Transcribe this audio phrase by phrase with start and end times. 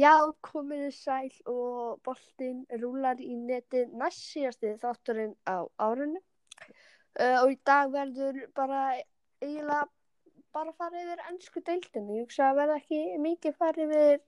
[0.00, 0.14] Já,
[0.46, 6.20] komið þið sæl og boltinn rúlar í netið næst síðasti þátturinn á árunni
[7.20, 8.84] uh, og í dag verður bara
[9.42, 9.86] eiginlega
[10.54, 12.18] bara farið yfir ennsku deildinni.
[12.18, 14.20] Ég hugsa að verða ekki mikið farið yfir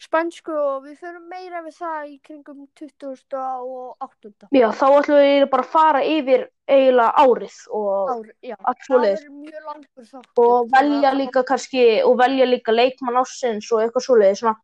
[0.00, 4.48] spænsku og við förum meira við það í kringum 2008.
[4.56, 9.24] Já, þá ætlum við bara að fara yfir eiginlega árið og Ár, já, allt svoleiðis.
[9.26, 10.44] verður mjög langur þáttur.
[10.44, 14.56] Og velja líka kannski, og velja líka leikmann ásins og eitthvað svoleiðis, svona,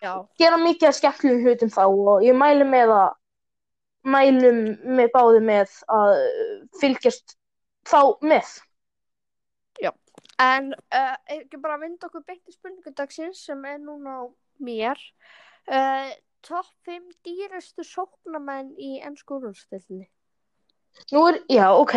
[0.00, 3.16] Já, gera mikið að skemmtilegum hlutum þá og ég mæli með að,
[4.14, 4.60] mælum
[4.96, 6.12] með báði með að
[6.80, 7.36] fylgjast
[7.88, 8.52] þá með.
[10.40, 14.22] en uh, ekki bara að vinda okkur beint í spurningudagsins sem er núna á
[14.64, 15.00] mér.
[15.68, 16.10] Uh,
[16.44, 20.08] Topp 5 dýrastu sóknamenn í ennsku úrvalsdeildinni.
[21.12, 21.94] Nú er, já, ok,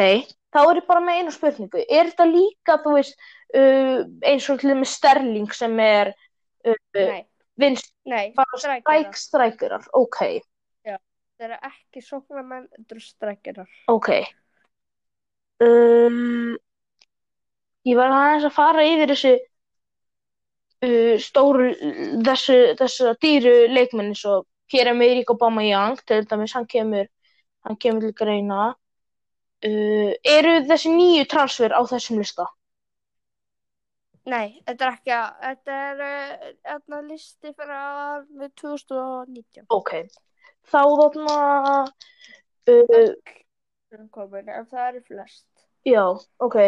[0.56, 1.82] þá er ég bara með einu spurningu.
[1.84, 6.14] Er þetta líka, þú veist, uh, eins og til dæmis Sterling sem er
[6.68, 7.22] Nei,
[7.58, 8.84] vinst, nei, bara strækjarar.
[8.86, 10.22] stræk, strækjarar, ok,
[11.38, 13.68] Það eru ekki sóknamenn, þetta eru strækjarar.
[13.94, 14.08] ok.
[15.62, 16.56] Um,
[17.86, 19.34] ég var aðeins að fara yfir þessu
[20.88, 21.68] uh, stóru,
[22.26, 27.06] þessu, þessu dýru leikmenn eins og Pierre-Emerick Aubameyang, til dæmis, hann kemur,
[27.70, 28.74] hann kemur til greina.
[29.62, 32.50] Uh, eru þessi nýju transfer á þessum lista?
[34.28, 39.68] Nei, þetta er ekki að, þetta er uh, hérna listi fyrir árið 2019.
[39.72, 39.94] Ok,
[40.68, 41.38] þá þarna,
[42.68, 42.98] uh,
[43.96, 45.48] ef það eru flest.
[45.88, 46.04] já,
[46.44, 46.60] ok,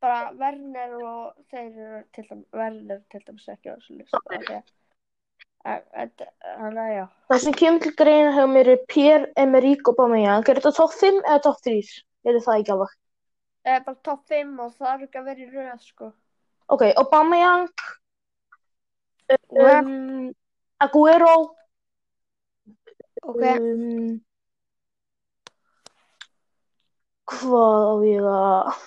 [0.00, 4.20] Bara Werner og þeir eru til dæmis, Werner til dæmis ekki á þessu listi.
[4.36, 4.60] Okay.
[5.64, 10.72] Þannig að já, það sem kemur til greina hjá mér er Pierre-Emerick Aubameyang, er þetta
[10.76, 11.80] topp 5 eða topp 3?
[12.28, 12.96] Er það ekki alveg?
[13.64, 16.10] það er bara topp 5 og það er ekki að vera í röð, sko.
[16.70, 17.66] Ok, Aubameyang,
[19.30, 20.32] Um, um,
[20.80, 21.54] Aguero,
[23.22, 24.16] ok, um,
[27.30, 28.80] hvað á ég að,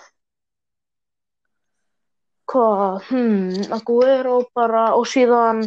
[2.51, 5.63] hvað, hmm, Aguero bara og síðan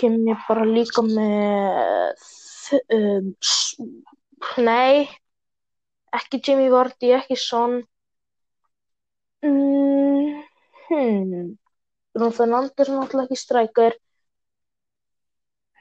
[0.00, 2.24] kem ég bara líka með,
[2.96, 3.30] um,
[4.64, 5.04] nei,
[6.16, 7.82] ekki Jamie Vardy, ekki Son,
[9.44, 10.05] mm,
[10.88, 11.54] hmm,
[12.16, 13.96] Fernandes er náttúrulega ekki strækir,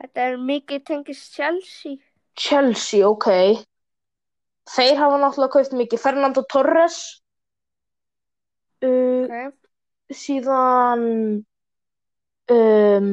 [0.01, 1.97] þetta er mikið tengist Chelsea.
[2.35, 3.29] Chelsea, ok.
[4.75, 6.01] Þeir hafa náttúrulega kaupt mikið.
[6.01, 6.97] Fernando Torres,
[8.83, 9.53] uh, Ok,
[10.11, 11.05] síðan
[12.51, 13.11] um,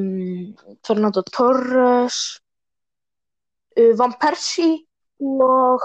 [0.87, 2.19] Fernando Torres,
[3.77, 4.83] uh, Van Persie
[5.23, 5.85] og,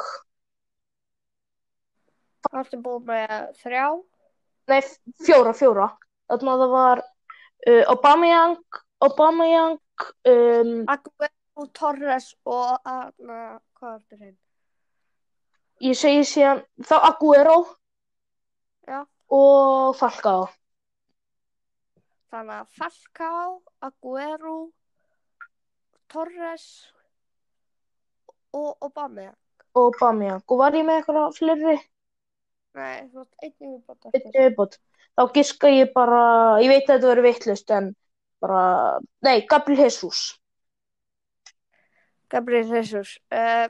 [2.47, 3.87] það ertu búið með þrjá.
[4.67, 4.81] Nei,
[5.25, 5.87] fjóra, fjóra.
[6.31, 8.57] Þannig að það var uh, Aubameyang,
[9.07, 9.77] Aubameyang,
[10.31, 13.39] um, Aguero, Torres og aðna,
[13.79, 14.35] hvað er þetta hrein?
[15.85, 17.57] ég segi síðan, þá Aguero
[18.87, 20.47] Já, og Falcao.
[22.33, 23.51] þannig að Falcao,
[23.87, 24.55] Aguero,
[26.11, 26.65] Torres
[28.57, 29.29] og Obama.
[29.77, 30.41] og Aubameyang.
[30.49, 31.77] Og var ég með eitthvað fleiri?
[32.77, 34.33] Nei, þú ert einnig viðbót eftir.
[34.35, 34.77] viðbót.
[35.17, 36.21] Þá giska ég bara,
[36.61, 37.87] ég veit að þetta verður vittlust en
[38.43, 38.63] bara,
[39.25, 40.27] nei, Gabriel Jesus.
[42.29, 43.15] Gabriel Jesus.
[43.33, 43.65] Uh,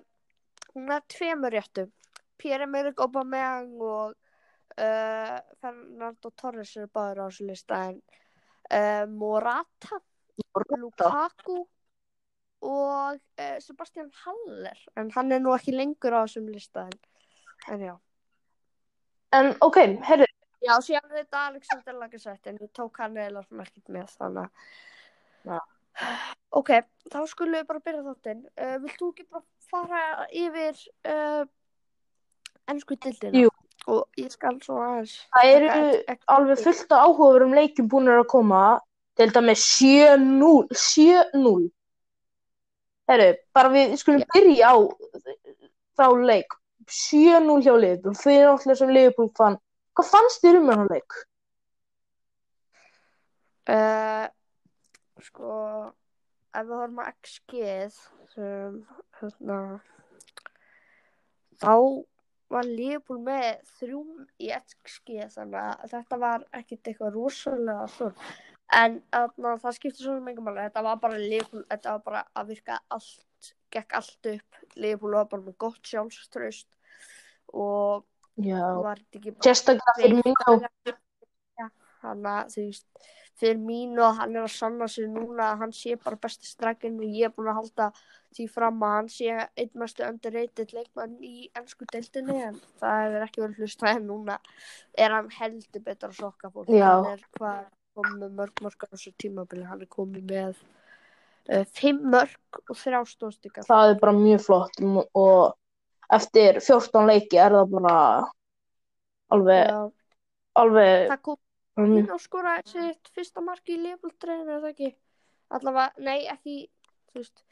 [0.73, 1.91] hún er tveimur réttum.
[2.37, 8.01] Pierre-Emerick Aubameyang og uh, Fernando Torres eru báður á þessu lista en
[8.73, 10.01] uh, Morata,
[10.77, 11.63] Lukaku
[12.67, 13.21] og
[13.61, 16.95] Sebastian Haller en hann er nú ekki lengur á þessum lista en,
[17.73, 17.95] en já.
[19.37, 19.77] En ok,
[20.07, 20.27] herru,
[20.67, 24.47] Já, síðan er þetta Alexander Lagasette en ég tók hann eða svona ekkert með þannig
[25.47, 25.57] Já.
[25.57, 25.75] að
[26.57, 26.71] Ok,
[27.11, 30.81] þá skulum við bara byrja þáttinn uh, Vilt þú ekki bara fara yfir
[31.13, 31.45] uh,
[32.71, 33.45] ennsku dildina?
[33.45, 33.53] Jú.
[33.87, 35.71] Og ég skal svo aðeins það eru
[36.35, 38.61] alveg fullt af áhugaverum leikjum búin að koma,
[39.17, 41.67] til dæmis 7-0, 7-0.
[43.07, 44.77] Herru, bara við skulum byrja á
[45.97, 46.57] þá leik.
[46.87, 49.59] 7-0 hjá Liverpool, fyrir náttúrulega sem Liverpool fann.
[49.97, 51.21] Hvað fannst þér um hennar leik?
[53.73, 54.27] uh,
[55.27, 55.53] Sko
[56.57, 57.63] ef við horfum að XG
[58.33, 58.77] sem
[59.19, 59.57] hérna
[61.61, 61.73] þá
[62.53, 63.49] var Liverpool með
[63.79, 64.03] þrjú
[64.39, 68.29] í XG þannig að þetta var ekkert eitthvað rosalega svona
[68.77, 72.49] en þarna, það skiptir svona mingum máli þetta var bara Liverpool, þetta var bara að
[72.53, 74.57] virka allt, gekk allt upp.
[74.75, 76.67] Liverpool var bara með gott sjálfströst
[77.53, 78.05] og
[78.37, 80.51] var þetta ekki bara sérstaklega fyrir á
[81.57, 81.69] Já,
[82.03, 83.07] þannig að þú veist
[83.37, 86.97] fyrir mín og hann er að sanna sig núna að hann sé bara besti strækinn
[86.97, 87.89] og ég er búin að halda
[88.35, 93.27] því fram að hann sé einn mestu underrated leikmann í ennsku deildinni en það hefur
[93.27, 94.39] ekki verið hlustað en núna
[94.97, 96.89] er hann heldur betur að sokka fólk Já.
[96.89, 97.61] hann er hvað
[97.97, 100.57] komið mörg mörg á þessu tímabili hann er komið með
[101.53, 104.83] uh, fimm mörg og þrjá stóðstíkar það er bara mjög flott
[105.13, 105.57] og
[106.13, 107.95] eftir 14 leiki er það bara
[109.35, 109.91] alveg,
[110.55, 111.37] alveg það kom
[111.81, 114.91] mm, inn og skoraði sitt fyrsta mark í leifbúldreinu er það ekki
[115.57, 116.55] allavega, nei ekki
[117.11, 117.43] þú veist,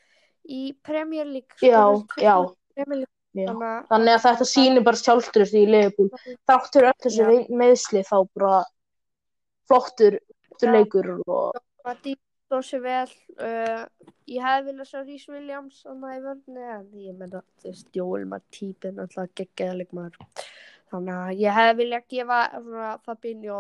[0.48, 1.84] í Premier League Já,
[2.22, 2.36] já.
[2.75, 3.52] Premier League Já.
[3.90, 6.08] þannig að þetta sýnir bara sjálfströst í Liverpool
[6.48, 7.28] þáttur öll þessi Já.
[7.28, 8.62] vei- meiðsli þá bara
[9.68, 10.19] flottur
[10.62, 10.72] Já.
[10.72, 12.25] leikur og Matip stóð
[12.65, 13.09] sér vel
[13.42, 13.86] uh,
[14.30, 18.27] ég hefði viljað sjá Rhys Williams annað í vörni en ég meina þú veist, Jóel
[18.30, 20.45] Matip er náttúrulega geggjaði leikmaður.
[20.94, 23.59] Þannig að ég hefði viljað gefa svona Fabinho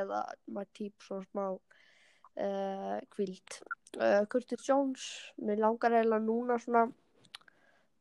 [0.00, 0.24] eða
[0.56, 3.58] Matip svona smá uh, kvíld
[4.00, 6.88] uh, Curtis Jones mér langar eiginlega núna svona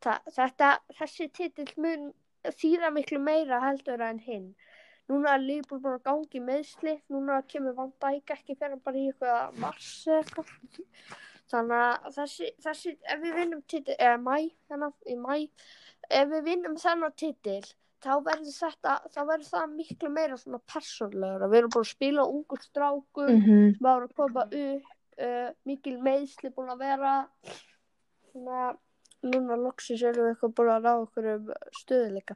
[0.04, 2.12] þetta, þessi titill mun
[2.60, 4.50] þýra miklu meira heldur en hinn
[5.12, 9.08] núna er Liverpool búin að gangi meðsli núna kemur Van Dijk ekki fyrir bara í
[9.12, 10.52] eitthvað mars eitthvað.
[11.52, 14.38] Þannig að þessi, þessi ef við vinnum titil, eða mæ
[14.72, 15.34] hérna, í mæ,
[16.10, 17.62] ef við vinnum þennan titil
[18.04, 22.26] þá verður þetta þá verður það miklu meira svona persónlegur við erum búin að spila
[22.28, 23.76] ungur strákum Mhm.
[23.78, 24.90] sem ára að koma upp
[25.20, 27.14] uh, mikil meðsli búin að vera.
[28.32, 28.74] Svona
[29.24, 32.36] núna loksins erum við eitthvað búin að ná okkur um stöðuleika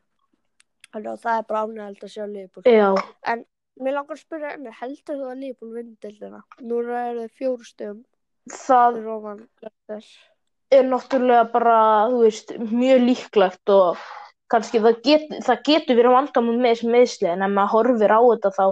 [0.94, 2.89] þannig að það er bara ánægald að sjá Liverpool já,
[3.78, 6.39] mér langar að spyrja enni, heldur þú að Liverpool vinni deildina?
[6.62, 8.04] núna eru þau fjóru stöðum
[8.54, 9.01] það
[9.62, 10.07] Leicester.
[10.72, 11.75] er náttúrulega bara,
[12.12, 14.00] þú veist, mjög líklegt og
[14.51, 18.19] kannski það, get, það getur verið vandamál með þessi meðsli en ef maður horfir á
[18.24, 18.66] þetta þá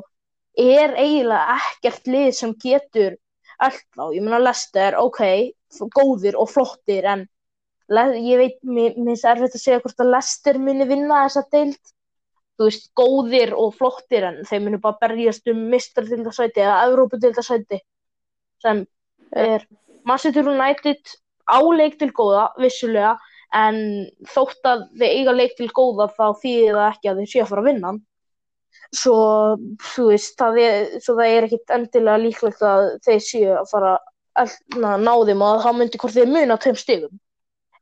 [0.66, 3.18] er eiginlega ekkert lið sem getur
[3.60, 5.22] allt þá, ég meina Lester, ok,
[5.76, 7.26] f- góðir og flottir en
[7.92, 11.92] ég veit, mér mér finnst erfitt að segja hvort að Lester muni vinna þessa deild
[12.56, 17.82] þú veist, góðir og flottir en þeir munu bara berjast um mistardildasæti eða Evrópudildasæti
[18.64, 18.86] sem
[19.36, 19.66] er
[20.08, 21.16] Manchester United
[21.46, 23.16] á leik til góða, vissulega
[23.56, 23.78] en
[24.32, 27.52] þótt að þeir eiga leik til góða þá þýðir það ekki að þeir séu að
[27.52, 27.94] fara að vinna
[28.96, 29.18] svo,
[29.94, 33.94] þú veist, það er, svo það er ekkit endilega líklegt að þeir séu að fara
[34.36, 37.20] að ná þeim og þá myndi hvort þeir muna tveim stigum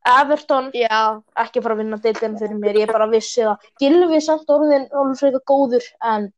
[0.04, 0.70] Everton.
[0.76, 4.20] Já, ekki að fara að vinna deildina fyrir mér, ég er bara vissi að Gilvi
[4.24, 6.28] samt orðin alveg frekar góður en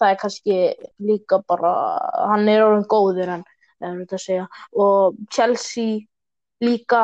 [0.00, 0.58] það er kannski
[1.08, 1.72] líka bara,
[2.32, 4.46] hann er orðin góður en það er þetta að segja.
[4.84, 6.00] Og Chelsea
[6.62, 7.02] líka,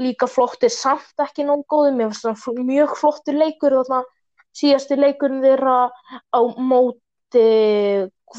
[0.00, 4.02] líka flottir samt ekki nóg góður, mér finnst það mjög flottir leikur þarna.
[4.56, 5.78] Síðasti leikurinn þeirra
[6.32, 7.46] á móti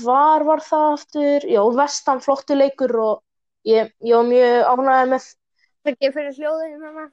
[0.02, 1.46] hvar var það aftur?
[1.46, 3.20] Já, vestan flottir leikur og
[3.70, 5.28] ég, ég var mjög ánægður með
[5.94, 7.06] ekki fyrir hljóðin hana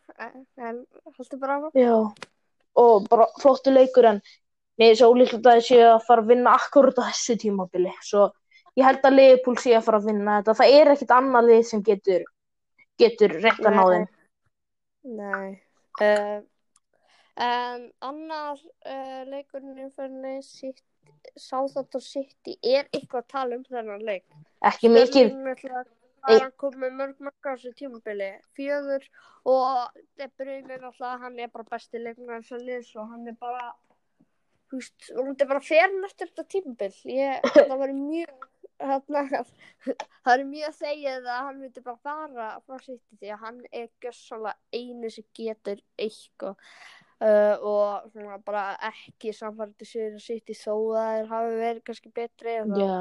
[0.69, 0.79] en
[1.17, 1.97] haldur bara á Já,
[2.85, 4.23] og bara flottu leikur en
[4.81, 7.93] mér er svo ólíklegt að þið séu að fara að vinna akkurat á þessu tímabili.
[8.03, 8.31] Svo
[8.79, 10.57] ég held að Liverpool sé að fara að vinna þetta.
[10.61, 12.25] Það er ekkit annað lið sem getur
[13.01, 14.07] getur rétt að ná
[15.05, 15.61] Nei.
[16.01, 16.41] Uh,
[17.37, 20.81] en annar uh, leikurinn umferðinni sitt,
[21.37, 24.25] Sáþátt og City er eitthvað að tala um þennan leik.
[24.65, 25.85] ekki mikið, Sterling náttúrulega,
[26.25, 28.31] Það er hann komið með mörg mörg á þessu tímabili.
[28.57, 29.07] Fjögur
[29.51, 33.37] og De Bruyne náttúrulega, hann er bara besti leikmaður þess að liðs og hann er
[33.43, 33.69] bara,
[34.71, 36.91] þú veist, og hann er bara ferin eftir þetta tímabil.
[37.13, 38.49] Ég, það var mjög,
[38.81, 39.45] hérna,
[39.85, 43.89] það er mjög þegið að hann myndi bara fara frá City því að hann er
[44.05, 46.57] gjössalega einu sem getur eitthvað
[47.21, 52.15] uh, og svona bara ekki samfærdi sér að City þó að þeir hafi verið kannski
[52.15, 52.97] betri þá já,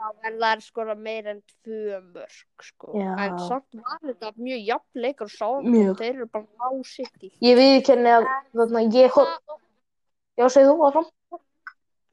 [0.00, 2.92] þá verða þær skora meir en tvö mörg sko.
[2.96, 3.10] Já.
[3.26, 5.94] en samt var þetta mjög jafn leikur og sá Mjög.
[6.00, 9.34] þeir eru bara á sitt í ég viðkenni að þarna, ég, hor-
[10.40, 11.08] já, segðu þú áfram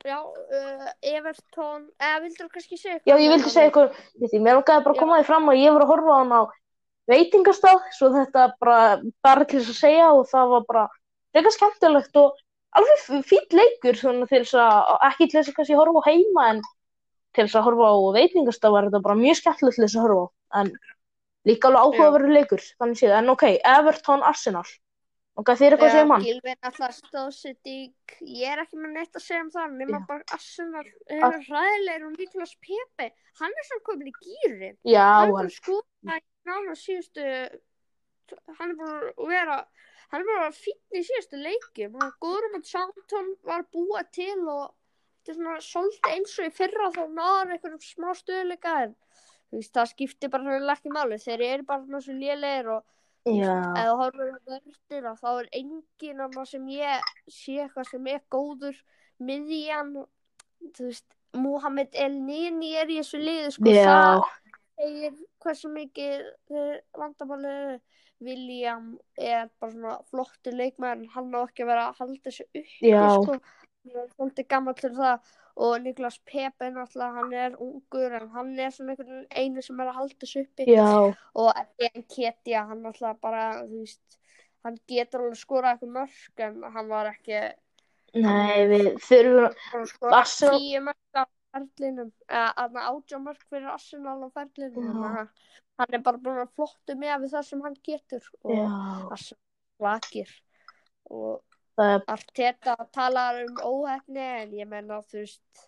[0.07, 3.87] já, uh, Everton eða vildur þú kannski segja já, ég vildi segja
[4.19, 6.19] við því, mér langaði bara að koma því fram að ég var að horfa á
[6.21, 6.41] hann á
[7.07, 8.79] veitingastað, svo þetta bara,
[9.23, 10.85] bara til þess að segja og það var bara
[11.31, 12.35] frekar skemmtilegt og
[12.77, 16.47] alveg fýtt leikur svona til þess að, ekki til þess að kannski horfa á heima
[16.51, 16.59] en
[17.37, 20.25] til þess að horfa á veitingastað var þetta bara mjög skemmtilegt til þess að horfa
[20.25, 20.27] á.
[20.59, 20.73] En
[21.47, 24.65] líka alveg áhugaverður leikur þannig séð, en ok, Everton Arsenal.
[25.37, 25.91] Ok, þið er eitthvað
[26.65, 27.77] að segja um sitt í
[28.41, 32.15] ég er ekki með neitt að segja um það nema bara Arsenal er ræðilegur og
[32.17, 36.49] Niklas Pepe hann er samt komin í gýrin já, hann er hann, bara skoða í
[36.49, 37.27] nána síðustu
[38.57, 39.59] hann er bara að vera
[40.11, 41.95] hann er bara fínn í síðustu leikjum.
[41.99, 44.65] Hann er góður um að Southampton var að búa til og
[45.27, 48.93] þetta er svona svolítið eins og í fyrra þá náður einhverjum smá stöðuleika en
[49.51, 52.93] veist, það skiptir bara hreinlega ekki máli þeir eru bara svona svo lélegir og
[53.27, 58.81] þú horfir á vörðina þá er engin annað sem ég sé eitthvað sem er góður
[59.19, 59.93] miðjan
[60.77, 61.07] þú veist,
[61.37, 64.23] Mohamed El Nini er í þessu liðu sko, já, það
[64.77, 67.77] segir hversu mikið þeir vandamáli eru.
[68.23, 72.45] William er bara svona flottur leikmaður en hann á ekki að vera að halda þessu
[72.47, 73.01] uppi Já.
[73.13, 73.35] sko.
[73.95, 75.33] Hann svolítið gammal til það.
[75.57, 79.87] Og Niklas Pepe náttúrulega hann er ungur en hann er svona einhvern einu sem er
[79.89, 80.67] að halda þessu uppi.
[80.69, 80.89] Já,
[81.33, 84.19] og en Ketja hann náttúrulega bara þú veist
[84.67, 87.39] hann getur alveg skorað eitthvað mörg en hann var ekki
[88.17, 91.23] nei, við þurfum, hann Arsenal- tíu mörg á
[91.57, 95.03] ferlinum eða aðna átjá mörg fyrir Arsenal á ferlinum.
[95.07, 95.17] Að
[95.81, 98.29] hann er bara búin að flottu með við það sem hann getur.
[98.43, 99.41] Og Arsenal
[99.79, 100.29] vakir
[101.09, 101.41] og
[101.77, 105.67] Arteta talar um óhefni en ég menna þú veist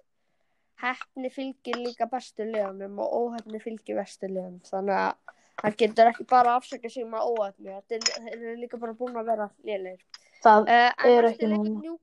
[0.81, 6.25] hefni fylgir líka bestu liðanum og óhefni fylgir bestu liðanum þannig að hann getur ekki
[6.29, 9.49] bara að afsaka sig með óhefni þetta er, þeir eru líka bara búin að vera
[9.67, 10.23] lélegir.
[10.39, 11.93] Það, uh, Er ekki núna.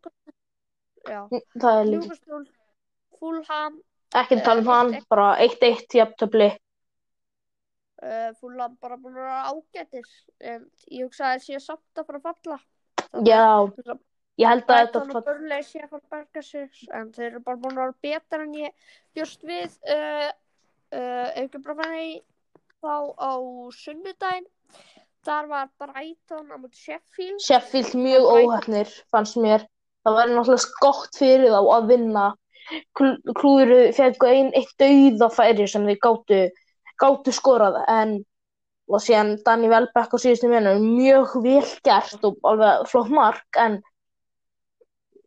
[1.57, 2.45] Það er Newcastle
[3.19, 3.81] Fulham
[4.17, 6.49] ekki tala um hann, bara 1-1 jafntöfli,
[8.05, 10.09] uh, Fulham bara búin að vera ágætir.
[10.41, 12.61] En ég hugsa að þeir séu samt að fara að falla
[13.25, 13.45] já,
[14.37, 17.29] ég held að þetta, Brighton og Burnley sé að fara að berga sig en þeir
[17.31, 19.77] eru bara búin að vera betra en ég bjóst við.
[19.87, 20.29] Uh,
[20.93, 22.23] uh, fann ég
[22.85, 23.33] þá á
[23.75, 24.49] sunnudaginn.
[25.27, 27.41] Þar var Brighton á múti Sheffield.
[27.43, 29.65] Sheffield mjög óhefnir, fannst mér,
[30.07, 32.27] það væri náttúrulega gott fyrir þá að vinna,
[32.99, 36.39] Kl- klúðuru fekk ein, eitt dauðafæri sem þeir gátu,
[36.99, 38.17] gátu skorað, en,
[38.87, 43.81] og síðan Danny Welbeck á síðustu minu, mjög vel gert og alveg flott mark, en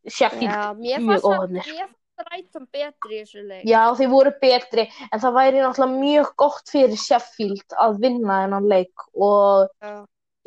[0.10, 1.66] Já, mér mjög óheppnir.
[1.68, 2.00] mér fannst
[2.30, 3.66] Brighton betri í þessu leik.
[3.68, 8.70] Já, þeir voru betri, en það væri náttúrulega mjög gott fyrir Sheffield að vinna þennan
[8.72, 9.94] leik og Já.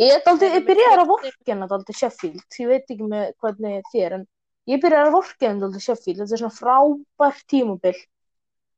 [0.03, 4.27] ég eru ég byrjar að vorkenna daldið Sheffield, ég veit ekki með hvernig þér, en
[4.73, 7.97] ég byrjar að vorkenna daldið Sheffield, þetta er svona frábært tímabil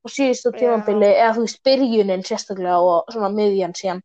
[0.04, 4.04] og síðustu tímabili, eða þú veist, byrjunin sérstaklega og svona miðjan síðan,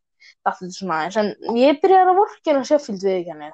[0.50, 3.50] er svona aðeins, en ég byrjar að vorkenna Sheffield við ekki hann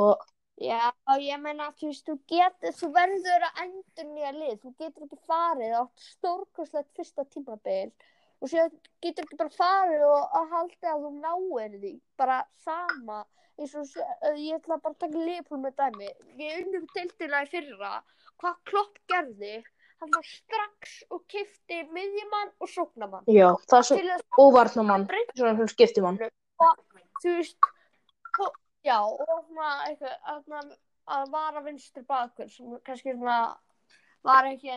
[0.00, 0.28] og
[0.60, 5.06] Já, ég meina, þú veist, þú getur, þú verður að endur nýja lið, þú getur
[5.06, 7.88] ekki farið átt stórkostlegt fyrsta tímabil
[8.40, 8.68] og sér
[9.00, 12.36] getur ekki bara farið og að halda að þú náir því, bara
[12.66, 13.22] sama,
[13.56, 17.94] eins og ég ætla bara að taka liðpól með dæmi, við unnum deildina í fyrra,
[18.44, 19.56] hvað klopp gerði,
[20.00, 23.26] hann var strax og kifti miðjumann og sóknamann.
[23.28, 26.20] já, það er svo óvarnamann, svona sem skiptir mann.
[27.22, 27.70] þú veist
[28.40, 28.54] og,
[28.86, 30.76] já, og svona eitthvað að,
[31.16, 33.40] að vara vinstri bakur sem kannski svona
[34.26, 34.72] var ekki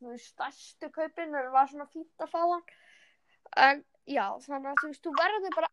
[0.00, 2.64] veist, stærstu kaupin en var svona fínt að fá hann
[3.68, 5.72] en já, þannig að þú veist, þú verður bara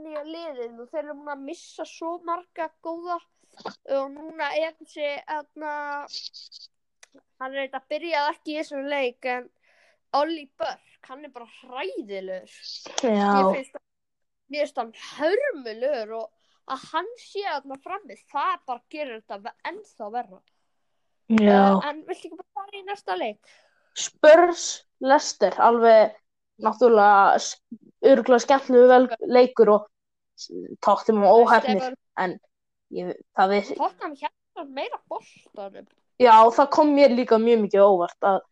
[0.00, 3.18] nýja liðin og þeir eru múin að missa svo marga góða
[3.96, 5.08] og núna er þessi
[7.40, 9.48] hann er eitthvað byrjað ekki í þessum leik en
[10.18, 12.54] Olli Börk, hann er bara hræðilegur.
[13.04, 13.84] Já, mér finnst það
[14.50, 16.28] mér finnst hann hörmulegur og
[16.70, 20.40] að hann sé þarna frammi það bara gerir þetta ennþá verra.
[21.30, 23.54] Uh, en viltu ekki bara fara í næsta leik?
[23.98, 24.64] Spurs
[25.02, 26.16] Leicester alveg
[26.60, 27.38] náttúrulega
[28.10, 29.86] örgulega skemmtilegu vel leikur og
[30.84, 32.36] tóttum og óhefnir en
[32.94, 35.88] ég, það er Tottenham hérna meira boltanum
[36.20, 38.42] já það kom mér líka mjög mikið óvart að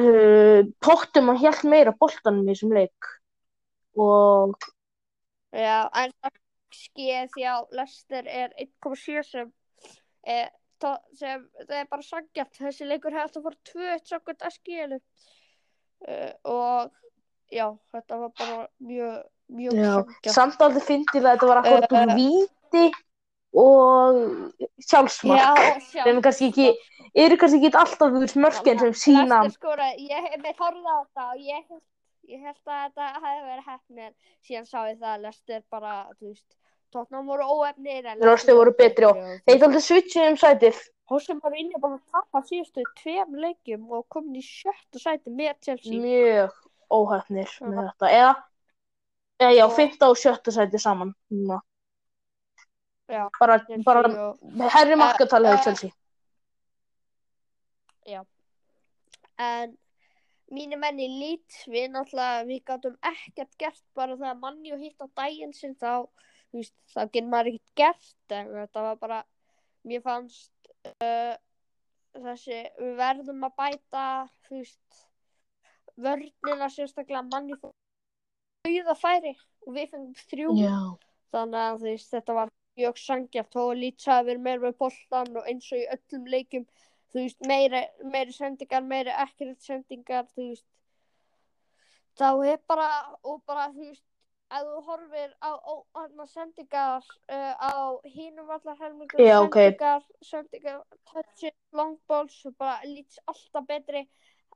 [0.00, 3.10] uh, tóttum að hjælt meira boltanum í þessum leik.
[4.00, 4.54] Og
[5.56, 6.38] já, en það
[6.80, 9.50] skeið því að Leicester er 1,7 sem
[10.22, 10.48] er,
[10.82, 14.98] to, sem það er bara sangjart þessi leikur hefði þetta fór 2-1 sangjart að skeilu
[15.00, 16.94] uh, og
[17.50, 22.14] já, þetta var bara mjög mjög sangjart samt aldrei fyndið að þetta var akkurat úr
[22.14, 22.84] Uh, víti
[23.52, 24.52] og
[24.86, 25.40] sjálfsmark.
[25.40, 26.68] Já, og sjálf- sem er kannski ekki
[27.14, 30.96] eru kannski ekki alltaf þú veist mörkin sem sína skoraði, ég hef með horfði á
[31.02, 31.64] þetta og ég
[32.30, 34.14] ég held að þetta hefði verið hefni en
[34.46, 36.56] síðan sá ég það að Leicester bara, þú veist,
[36.90, 40.78] Tottenham voru óefnir en Leicester voru betri og þeir aldrei switchið um sætið.
[41.10, 45.56] Hósum voru inni bara að tapa síðustu tveim leikjum og komin í sjötta sæti með
[45.66, 45.98] Chelsea.
[45.98, 46.52] mjög
[46.90, 48.10] óhefnir með þetta.
[48.20, 48.34] Eða,
[49.42, 51.58] eða já, fymta og sjötta sæti saman núna.
[53.10, 54.38] Já, bara, Chelsea bara og,
[54.74, 55.90] herri markatalið uh, uh, Chelsea
[59.40, 59.76] en
[60.52, 65.00] mínir menn í Leeds, við náttúrulega, við gátum ekkert gert bara þegar manni og hitt
[65.00, 66.06] á daginn sinn þá,
[66.50, 69.20] þú veist, þá getur maður ekkert gert en þetta var bara,
[69.86, 71.36] mér fannst uh,
[72.18, 74.06] þessi, við verðum að bæta,
[74.48, 75.04] þú veist,
[76.00, 77.74] vörnina sérstaklega manni fór
[79.00, 79.32] færi
[79.66, 80.54] og við fengum þrjú.
[80.60, 80.74] Já.
[81.30, 85.40] Þannig að þú veist, þetta var mjög sangjart og Leeds hafi verið meira með boltan
[85.40, 86.66] og eins og í öllum leikjum,
[87.10, 90.66] þú veist, meiri, meiri sendingar, meiri ekkert sendingar, þú veist,
[92.20, 92.88] þá er bara,
[93.24, 94.04] og bara, þú veist,
[94.50, 97.72] ef þú horfir á, á, á sendingar uh, á
[98.04, 99.58] hínum allar helmingur, Já, ok.
[99.58, 100.80] sendingar, sendingar,
[101.12, 104.06] touches, long balls og bara Leeds alltaf betri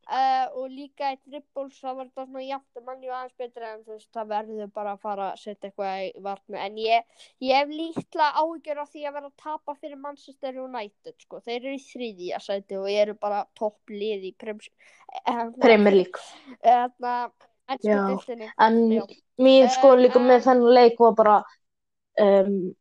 [0.08, 3.68] uh, og líka í dribbles, það var þetta svona jafnt og manni var aðeins betri
[3.68, 7.24] en þú veist, það verður bara að fara að setja eitthvað í varnu, en ég
[7.44, 11.40] Ég hef lítla áhyggjur af því að vera að tapa fyrir Manchester United sko.
[11.44, 14.60] Þeir eru í þriðja sæti og eru bara topplið í Prem-
[15.26, 16.22] eh, Premier League.
[16.62, 17.30] Þarna,
[17.68, 18.48] ennsku Já, deildinni.
[18.58, 19.02] En Já.
[19.38, 21.36] mín sko Eh, líka en- með þennan leik var bara,
[22.20, 22.74] um,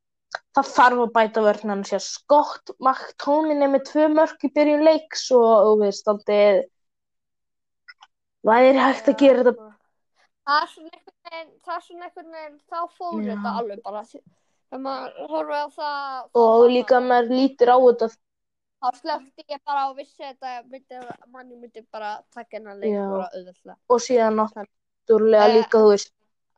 [0.56, 2.02] það þarf að bæta vörnina sér.
[2.02, 6.64] Scott McTominay með tvö mörk í byrjun leiks og þú veist, aldrei,
[8.50, 9.70] væri hægt að gera þetta.
[10.44, 13.30] Það er svona einhvern veginn, það er svona einhvern veginn, þá fór Já.
[13.32, 14.04] þetta alveg bara.
[14.04, 16.30] Þegar maður horfið á það.
[16.44, 18.14] Og líka maður lítir á þetta,
[18.84, 20.98] Þá slökti ég bara og vissi þetta myndi,
[21.32, 23.06] manni myndi bara taka hennar leik Já.
[23.08, 23.78] bara auðvitað.
[23.88, 26.12] og síðan náttúrulega Eh, líka, þú veist,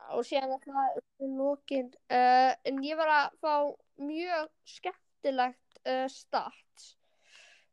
[0.10, 3.54] og síðan alltaf lókin uh, en ég var að fá
[4.01, 6.88] mjög skemmtilegt uh, start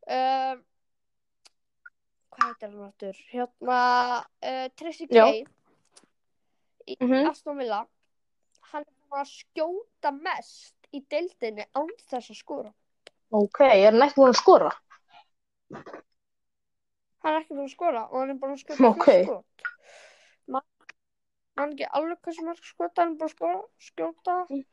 [0.05, 0.53] uh,
[2.33, 3.79] hvað heitir hann áttur hérna
[4.21, 5.07] uh, Tracy.
[5.11, 5.43] Gray
[6.87, 7.29] í Mhm.
[7.29, 7.81] Aston Villa
[8.73, 12.73] hann er búinn að skjóta mest í deildinni án þess að skora
[13.33, 14.71] ok, er hann ekki búin að skora?
[17.23, 19.05] hann er ekki búinn að skora og hann er búinn að skjóta Ok.
[19.07, 19.67] flest skot
[20.53, 20.69] Man-
[21.57, 24.63] hann er ekki alveg hversu mörg skot hann er búinn að skora, skjóta Mm.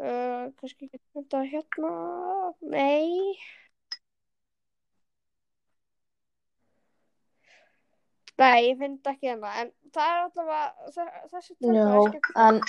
[0.00, 1.90] uh, kannski ekki þetta hérna
[2.60, 3.36] nei
[8.40, 12.60] nei, ég finn ekki hérna en það er allavega þe- þessi tölfræði Já, en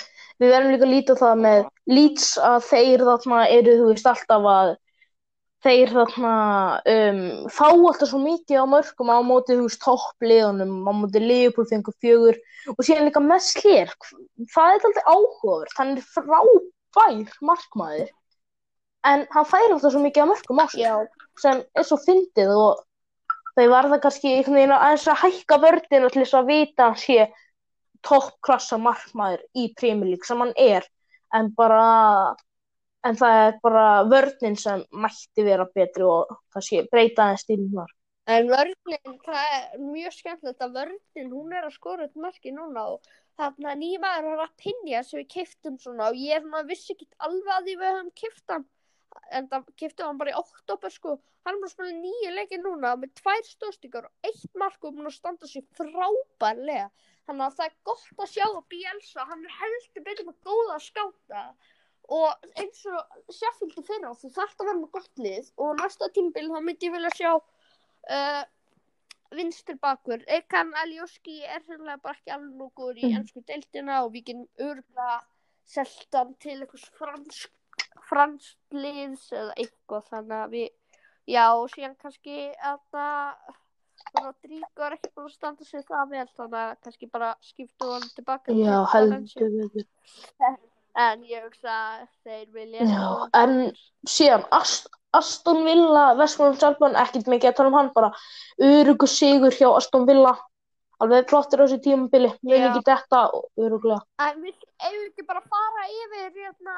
[0.42, 1.60] við verðum líka að líta það með
[1.96, 4.72] Leeds að þeir þarna eru, þú veist, alltaf að
[5.62, 6.34] þeir þarna
[6.92, 7.20] um,
[7.54, 11.94] fá alltaf svo mikið á mörgum á móti, þú veist, toppliðunum, á móti Liverpool fengur
[12.02, 12.40] fjögur
[12.72, 13.92] og síðan líka með slér.
[14.50, 18.10] Það er alltaf áhugavert, hann er frábær markmaður,
[19.06, 22.82] en hann fær alltaf svo mikið á mörgum á sig sem er svo fyndið og
[23.58, 27.02] þau varða kannski einhvern veginn aðeins að hækka vördina til þess að vita að hann
[27.02, 27.26] sé
[28.02, 30.86] toppklassa markmaður í League sem hann er.
[31.32, 32.36] En bara
[33.06, 37.94] en það er bara vörnin sem mætti vera betri og sé breyta aðeins stílum þar.
[38.30, 42.84] En vörnin, það er mjög skemmtilegt að vörnin, hún er að skora upp marki núna
[42.94, 43.08] og
[43.40, 47.66] þarna nýmaður var að pinja sem við kiftum svona og ég vissi ekki alveg að
[47.66, 48.68] því við höfum kift hann
[49.30, 51.16] en það kiftum hann bara í oktober sko.
[51.44, 54.94] Hann er bara að spila nýju leiki núna með tvær stóðstíkar og eitt mark og
[54.96, 56.88] búin að standa sér frábærlega.
[57.26, 59.26] Þannig að það er gott að sjá að Bielsa.
[59.30, 61.42] Hann er heldur betur með góða að skáta.
[62.12, 65.52] Og eins og Sheffield í fyrra þú þarft að vera með gott lið.
[65.62, 68.42] Og næsta tímbil þá myndi ég vilja sjá uh,
[69.32, 70.24] vinstur bakur.
[70.26, 73.18] Ekan Alioski er sannlega bara ekki alveg góður í Mhm.
[73.22, 75.20] ennsku deildina og við getum örgulega
[75.64, 77.50] selt hann til einhvers fransk
[78.08, 80.68] fransk liðs eða eitthvað þannig að við
[81.32, 83.58] já og síðan kannski að það
[84.18, 88.08] Rodrigo er ekki búin að standa sig það vel þannig að kannski bara skiptu hann
[88.16, 89.88] tilbaka til Já, heldur betur.
[90.92, 93.04] En ég hugsa að þeir vilja Já,
[93.38, 93.54] en
[94.04, 98.10] síðan Ast Aston Villa, Vestmann Salman, ekkert mikið að tala um hann, bara
[98.64, 100.32] örugu sigur hjá Aston Villa,
[101.04, 104.00] alveg flottir á þessu tímabili, ekki detta og öruglega.
[104.24, 106.76] En við eigum ekki bara að fara yfir hérna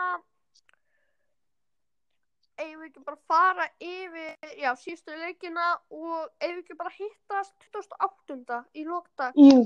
[2.60, 6.92] eigum við ekki bara að fara yfir já, síðustu leikina og eigum við ekki bara
[6.92, 8.60] að hittast 28.
[8.78, 9.58] í lókdag Jú,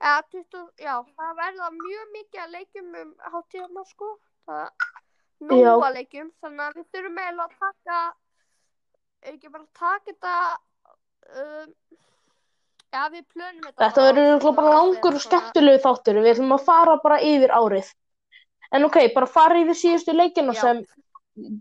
[0.00, 4.10] ja, 20, já, það verða mjög mikið að leikjum um hátíðarna sko
[4.48, 4.66] það
[5.42, 5.48] Já.
[5.50, 8.00] nóga leikjum þannig að við þurfum eiginlega að taka
[9.32, 10.34] ekki bara að taka þetta
[11.42, 11.74] um,
[12.92, 16.96] já, við plönum þetta þetta verður bara langur og skemmtilegu þáttur, við ætlum að fara
[17.02, 17.92] bara yfir árið.
[18.72, 20.62] En ok, bara fara yfir síðustu leikina Já.
[20.62, 20.82] sem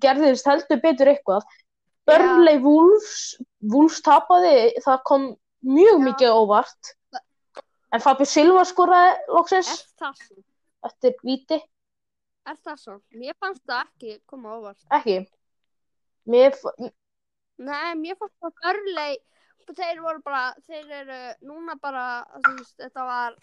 [0.03, 1.45] gerðist heldur betur eitthvað.
[2.10, 3.38] Burnley Wolves,
[3.71, 5.27] Wolves tapaði, það kom
[5.63, 6.05] mjög Já.
[6.07, 6.93] mikið óvart.
[7.93, 9.69] En Fabio Silva skoraði loksins
[10.88, 11.62] eftir víti,
[12.49, 12.93] Er það svo?
[13.13, 14.79] Mér fannst það ekki koma óvart.
[14.89, 15.19] ekki.
[16.25, 16.55] Mér,
[17.62, 19.17] Nei, mér fannst það börlei.
[19.77, 23.36] Þeir voru bara, þeir eru núna bara, þú veist, þetta var,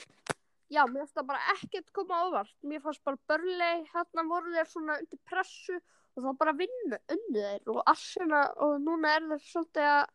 [0.69, 2.51] já, mér fannst það bara ekkert koma óvart.
[2.67, 5.79] Mér fannst bara börlei, hérna voru þeir svona undir pressu
[6.19, 10.07] og þá bara vinnu, unnu þeir og assuna og núna er þeir svolítið að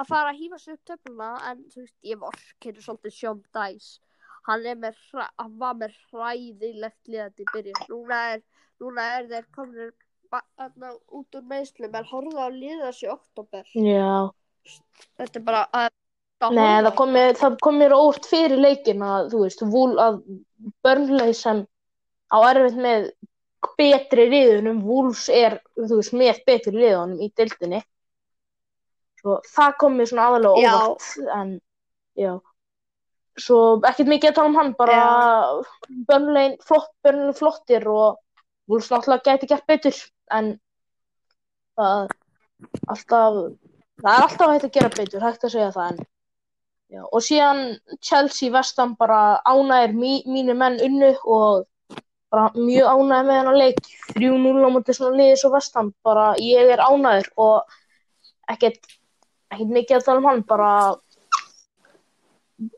[0.00, 4.00] að fara að hýfa sig upp töfluna en þú veist, ég vorkinu svolítið Sean Dice
[4.48, 8.44] hann er með, hann var með hræðilegt liðandi byrjun núna er,
[8.80, 9.90] núna er þeir komin
[10.30, 14.30] út úr meðslum en horfða á liðas í oktober Já.
[15.18, 15.90] þetta er bara að,
[16.46, 16.84] að Nei, horfa.
[16.86, 20.22] það kom, mér, það kom mér óvart fyrir leikin að, þú veist, vúl að
[20.86, 21.64] Burnley sem
[22.30, 23.10] á erfitt með
[23.80, 27.80] betri riðunum, Wolves er, þú veist, með betri riðunum í deildinni.
[29.20, 31.52] Svo það kom mér svona aðalega óvart, en,
[32.20, 32.32] já.
[33.40, 35.00] Svo ekkert mikið að tala um hann, bara
[36.08, 38.20] Burnley, flott, Burnley flottir og
[38.70, 39.98] Wolves náttúrulega gæti gert betur,
[40.36, 40.54] en
[41.78, 42.14] það,
[42.86, 43.42] alltaf,
[44.00, 46.08] það er alltaf hægt að gera betur, hægt að segja það, en
[46.90, 47.60] Já, og síðan
[48.02, 51.68] Chelsea vestan bara ánægir mí, mínu menn unnu og
[52.30, 53.80] bara mjög ánægir með hennar leik.
[54.14, 55.92] 3-0 á móti svona liðið svo vestan.
[56.06, 57.74] Bara ég er ánægir og
[58.50, 58.80] ekkert,
[59.50, 60.44] ekkert mikið að tala um hann.
[60.46, 60.72] Bara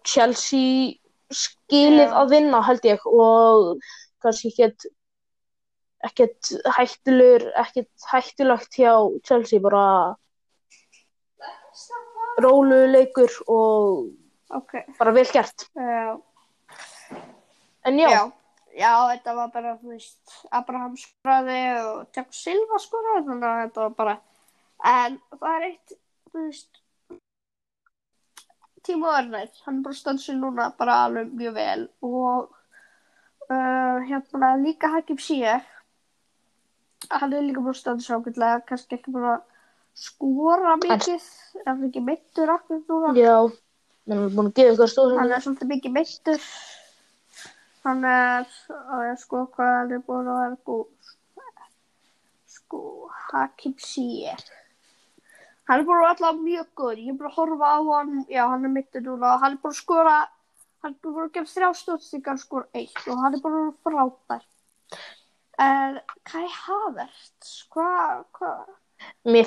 [0.09, 0.97] Chelsea
[1.33, 3.79] skilið að vinna held ég og
[4.23, 4.91] kannski ekkert
[6.03, 8.93] ekkert hættulegur ekkert hættulegt hjá
[9.27, 9.63] Chelsea.
[9.63, 10.17] Bara
[12.43, 14.09] rólu leikur og
[14.51, 15.69] ok, bara vel gert.
[15.77, 16.19] Já.
[17.85, 18.33] En já, já,
[18.77, 23.85] já, þetta var bara, þú veist, Abraham skoraði og Tiago Silva skoraði, þannig að þetta
[23.85, 24.15] var bara,
[24.93, 25.95] en það er eitt,
[26.31, 26.81] þú veist,
[28.83, 32.49] Tímo Werner, hann bara stansið núna bara alveg mjög vel og
[33.47, 35.69] uh, hérna líka Hakim Ziyech,
[37.13, 39.37] hann er líka bara stansið ágætlega, kannski ekki bara
[39.95, 41.29] skora mikið,
[41.63, 43.15] ef ekki meittur akkur núna.
[43.15, 43.37] já
[44.09, 46.47] menn er búin að gefa ykkur stóð Hann er svolítið mikið meittur.
[47.83, 48.51] Hann er,
[48.95, 51.13] að sko hvað er búin að vera góð.
[52.53, 52.83] Sko,
[53.31, 54.45] Hakim Ziyech.
[55.67, 57.01] Hann er búin að vera alltaf mjög góð.
[57.03, 59.33] Ég er búin að horfa á hann, já hann er meittur núna.
[59.43, 60.15] Hann er búin að skora,
[60.85, 63.81] hann er búin að gefa þrjá stóðstíkar skora eitt og hann er búin að vera
[63.89, 64.47] frábær.
[65.63, 68.71] En Kai Havertz, hvað, hvað?
[69.25, 69.47] Mér,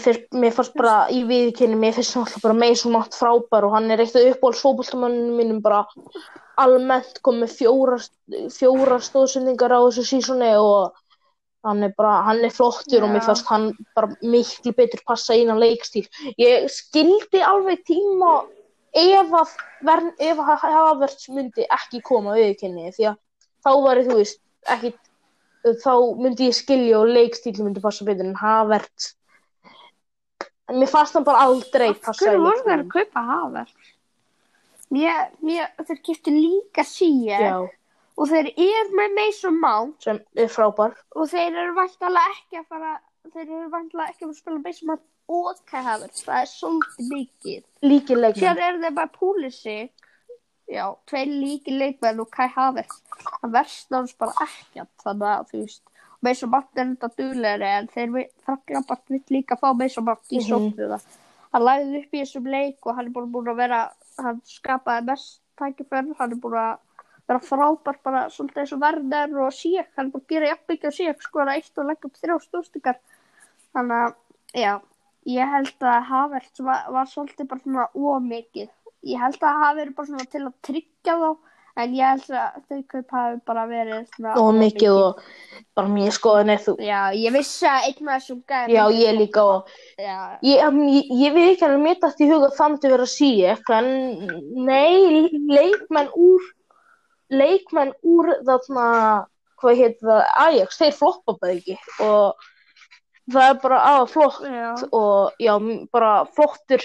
[0.55, 4.15] fannst bara í viðkynni mér finnst alltaf bara Mason Mount frábær og hann er eitt
[4.15, 5.85] af uppáhaldsfótboltamönnum mínum bara
[6.61, 7.97] almennt komið fjóra,
[8.55, 10.95] fjóra stóðsendingar á þessu sísoni og
[11.65, 15.59] hann er bara, hann er flottur og mér fannst hann bara miklu betur passa innan
[15.59, 16.05] leikstíl.
[16.39, 18.37] Ég skildi alveg tíma
[18.95, 19.55] ef að,
[20.23, 23.19] ef að Havertz myndi ekki koma á viðkynni því að
[23.65, 24.41] þá var þú veist
[24.71, 24.93] ekki
[25.81, 29.15] þá myndi ég skilja og leikstíl myndi passa betur en Havertz
[30.69, 32.85] en mér fannst hann bara aldrei Af passa hverju í voru þeir leiknum.
[32.85, 33.89] að kaupa Havertz?
[34.95, 37.41] Mér, mér, þeir giftu líka Ziyech.
[37.41, 37.57] Já,
[38.15, 39.97] og þeir eru með Mason Mount.
[40.05, 40.93] Sem er frábær.
[41.15, 42.93] Og þeir eru vantalega ekki að fara
[43.33, 46.49] þeir eru vantalega ekki að fara að spila Mason Mount og Kai Havertz, það er
[46.51, 47.61] svolítið mikið.
[47.81, 48.41] Líki leikmenn.
[48.43, 49.91] Síðan eru þeir bara Pulisic.
[50.69, 53.01] Já, tveir líki leikmenn og Kai Havertz.
[53.41, 55.83] Það verst náttúrulega bara ekkert þannig að þú veist
[56.51, 60.47] Mount er þetta duglegri en þeir fraklapart vill líka fá Mount í Mhm.
[60.49, 60.99] sóknuna
[61.53, 63.81] hann lagði upp í þessum leik og hann er búin, búin að vera
[64.19, 66.77] hann skapaði mest tækifærð hann er búin að
[67.27, 70.87] vera frábær bara svolítið eins og Werner og Sík hann er búin að gera jafnbyggja
[70.91, 72.99] og Sík skora eitt og leggja upp þrjá stóðstingar
[73.73, 74.15] þannig að,
[74.53, 74.73] já
[75.25, 78.69] ég held að Havertz var, var svolítið bara svona ómikið
[79.05, 81.29] ég held að verið bara svona til að tryggja þá
[81.75, 85.23] en ég held að þau kaup hafi bara verið og mikið og
[85.75, 86.75] bara mér skoðin er þú.
[86.79, 91.13] Já, ég vissi að einn af þessum gæðum Já, ég líka og já, ég, ég,
[91.25, 93.89] ég vil ekki alveg mér dætt í huga að það myndi vera sík en
[94.67, 96.51] nei, leikmenn úr
[97.33, 98.89] leikmenn úr þarna
[99.61, 101.77] hvað heit það, Ajax, þeir floppa bara ekki.
[102.03, 102.45] Og
[103.31, 104.71] það er bara aða flott já.
[104.91, 105.53] og já,
[105.93, 106.83] bara flottur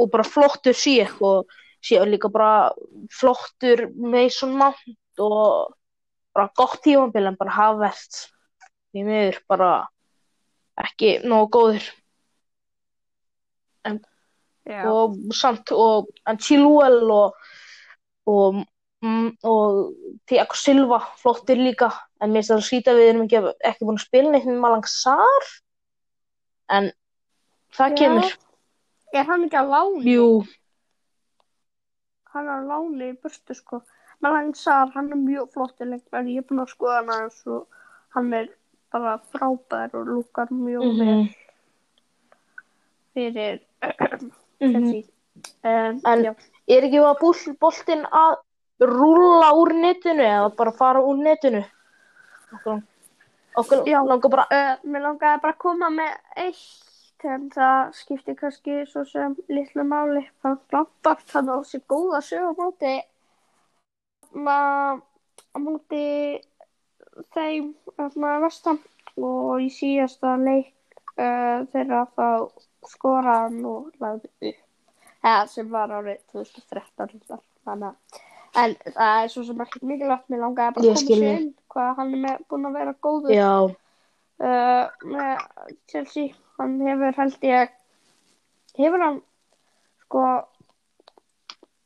[0.00, 1.48] og bara flottur sík og
[1.84, 2.72] síðan líka bara
[3.14, 5.76] flottur Mason Mount og
[6.34, 8.28] bara gott tímabil en bara Havertz
[8.90, 9.70] því miður bara
[10.80, 11.88] ekki nógu góður.
[14.70, 14.84] Já.
[14.86, 17.38] og samt og en Chilwell og
[18.28, 18.60] og,
[19.42, 19.94] og
[20.28, 21.90] Thiago Silva flottir líka.
[22.20, 24.60] En mér finnst það að skýta við erum ekki, ekki búin að spila neitt með
[24.62, 25.50] Malang Sar.
[26.70, 26.90] En
[27.76, 27.98] það Já.
[28.02, 28.36] kemur.
[29.16, 30.02] Er hann ekki að láni?
[30.12, 30.26] Jú,
[32.34, 33.82] hann er láni í burtu sko
[34.20, 37.66] Malang Sar, hann er mjög flott leikmenn, ég er búin að skoða hann aðeins og
[38.16, 38.48] hann er
[38.92, 41.34] bara frábær og lúkar mjög mm vel -hmm.
[43.14, 43.60] fyrir
[44.60, 44.74] Mhm.
[44.74, 45.04] þessi
[45.64, 46.34] um, En- já.
[46.68, 48.36] er ekki að búl, boltinn að
[48.80, 51.64] rúlla úr netinu eða bara fara úr netinu
[52.52, 52.82] okkur,
[53.56, 56.86] okkur langar bara Uh, mér langaði bara að koma með eitt
[57.28, 60.22] en það skiptir kannski svo sem litlu máli.
[60.42, 62.94] Það glampar þannig á sér góða sög á móti
[64.30, 66.04] á móti
[67.34, 67.74] þeim
[68.44, 68.80] vestan
[69.18, 70.72] og í síðasta leik
[71.18, 72.28] uh, þeirra þá
[72.88, 74.54] skoraði hann og lagði.
[75.20, 77.42] Eða sem var árið 2013 reyndar.
[77.68, 78.20] þannig
[78.58, 82.14] En það er svo sem ekki mikilvægt, mér langaði bara að koma sér hvað hann
[82.16, 85.44] er með, búinn að vera góður uh, með
[85.90, 87.74] Chelsea hann hefur held ég
[88.78, 89.20] hefur hann
[90.04, 90.24] sko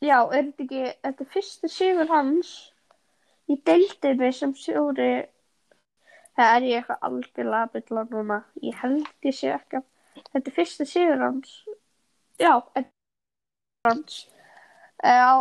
[0.05, 2.55] já, er þetta ekki þetta er fyrsti sigur hans
[3.51, 5.13] í deildinni sem sjóri
[6.35, 8.39] það er ég eitthvað algjörlega að bylla núna.
[8.63, 9.83] Ég held ég sé ekki
[10.33, 11.55] þetta er fyrsti sigur hans.
[12.41, 14.19] Já, þetta er hans
[15.05, 15.35] uh, á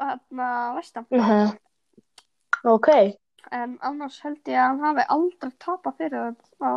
[0.00, 1.54] hérna vestam uh
[2.66, 2.88] ok.
[3.54, 6.74] en annars held ég að hann hafi aldrei tapað fyrir þeim á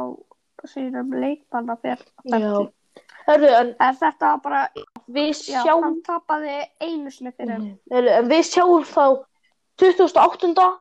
[0.68, 2.68] sínum leikmanna fyrir Já.
[3.28, 4.62] Hörru, en Er þetta bara,
[5.08, 7.74] við já, sjáum, hann tapaði einu sinni fyrir henni.
[7.92, 9.26] Hörru, en við sjáum þá
[9.80, 10.80] 2008.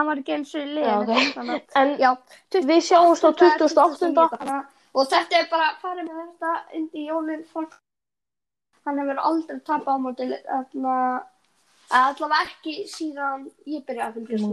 [0.00, 2.10] Hann var ekki eins og í að- En Já,
[2.52, 4.28] við sjáumst á 28.
[4.36, 6.52] Þannig- Og þetta er bara, farið með þetta
[7.06, 7.76] Jólin Fólk.
[8.84, 10.26] Hann hefur aldrei tapað á móti,
[11.90, 14.52] allavega ekki síðan ég byrjaði að fylgjast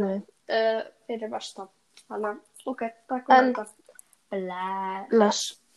[0.49, 1.69] uh, fyrir vestan.
[2.07, 3.76] Þannig ok, takk En- fyrir þetta.
[4.29, 5.05] Pla...
[5.09, 5.61] Las